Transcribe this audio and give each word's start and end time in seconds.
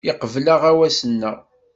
Yeqbel 0.07 0.47
aɣawas-nneɣ. 0.55 1.37